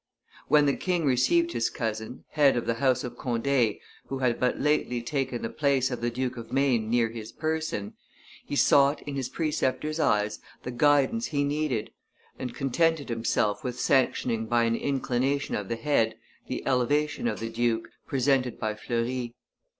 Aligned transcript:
When 0.47 0.65
the 0.65 0.73
king 0.75 1.05
received 1.05 1.51
his 1.53 1.69
cousin, 1.69 2.23
head 2.29 2.57
of 2.57 2.65
the 2.65 2.73
house 2.73 3.03
of 3.03 3.15
Conde, 3.17 3.75
who 4.07 4.17
had 4.17 4.39
but 4.39 4.59
lately 4.59 4.99
taken 4.99 5.43
the 5.43 5.49
place 5.51 5.91
of 5.91 6.01
the 6.01 6.09
Duke 6.09 6.37
of 6.37 6.51
Maine 6.51 6.89
near 6.89 7.09
his 7.09 7.31
person, 7.31 7.93
he 8.43 8.55
sought 8.55 9.03
in 9.03 9.15
his 9.15 9.29
preceptor's 9.29 9.99
eyes 9.99 10.39
the 10.63 10.71
guidance 10.71 11.27
he 11.27 11.43
needed, 11.43 11.91
and 12.39 12.55
contented 12.55 13.09
himself 13.09 13.63
with 13.63 13.79
sanctioning 13.79 14.47
by 14.47 14.63
an 14.63 14.75
inclination 14.75 15.53
of 15.53 15.69
the 15.69 15.75
head 15.75 16.15
the 16.47 16.65
elevation 16.65 17.27
of 17.27 17.39
the 17.39 17.49
duke, 17.49 17.87
presented 18.07 18.59
by 18.59 18.73
Fleury. 18.73 19.35